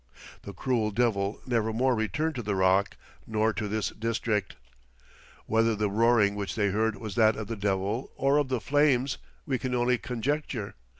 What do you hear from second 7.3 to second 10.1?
of the Devil or of the flames we can only